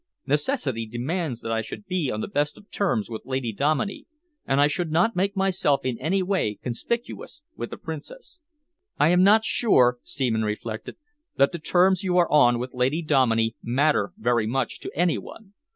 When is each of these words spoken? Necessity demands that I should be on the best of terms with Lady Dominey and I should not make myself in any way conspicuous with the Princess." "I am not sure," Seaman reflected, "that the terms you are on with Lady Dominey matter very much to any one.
Necessity 0.25 0.87
demands 0.87 1.41
that 1.41 1.51
I 1.51 1.61
should 1.61 1.85
be 1.85 2.09
on 2.09 2.21
the 2.21 2.27
best 2.27 2.57
of 2.57 2.71
terms 2.71 3.07
with 3.07 3.21
Lady 3.23 3.53
Dominey 3.53 4.07
and 4.47 4.59
I 4.59 4.65
should 4.65 4.91
not 4.91 5.15
make 5.15 5.35
myself 5.37 5.85
in 5.85 5.99
any 5.99 6.23
way 6.23 6.55
conspicuous 6.55 7.43
with 7.55 7.69
the 7.69 7.77
Princess." 7.77 8.41
"I 8.97 9.09
am 9.09 9.21
not 9.21 9.45
sure," 9.45 9.99
Seaman 10.01 10.41
reflected, 10.41 10.95
"that 11.37 11.51
the 11.51 11.59
terms 11.59 12.01
you 12.03 12.17
are 12.17 12.31
on 12.31 12.57
with 12.57 12.73
Lady 12.73 13.03
Dominey 13.03 13.55
matter 13.61 14.11
very 14.17 14.47
much 14.47 14.79
to 14.79 14.91
any 14.97 15.19
one. 15.19 15.53